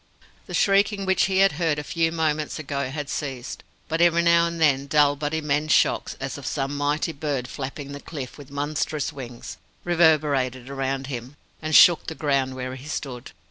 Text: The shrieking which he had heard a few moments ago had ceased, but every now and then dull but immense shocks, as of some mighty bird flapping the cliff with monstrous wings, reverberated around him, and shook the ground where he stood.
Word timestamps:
The 0.47 0.55
shrieking 0.55 1.05
which 1.05 1.25
he 1.25 1.37
had 1.45 1.51
heard 1.51 1.77
a 1.77 1.83
few 1.83 2.11
moments 2.11 2.57
ago 2.57 2.89
had 2.89 3.07
ceased, 3.07 3.61
but 3.87 4.01
every 4.01 4.23
now 4.23 4.47
and 4.47 4.59
then 4.59 4.87
dull 4.87 5.15
but 5.15 5.31
immense 5.31 5.73
shocks, 5.73 6.17
as 6.19 6.39
of 6.39 6.47
some 6.47 6.75
mighty 6.75 7.11
bird 7.11 7.47
flapping 7.47 7.91
the 7.91 7.99
cliff 7.99 8.35
with 8.35 8.49
monstrous 8.49 9.13
wings, 9.13 9.57
reverberated 9.83 10.71
around 10.71 11.05
him, 11.05 11.35
and 11.61 11.75
shook 11.75 12.07
the 12.07 12.15
ground 12.15 12.55
where 12.55 12.73
he 12.73 12.87
stood. 12.87 13.29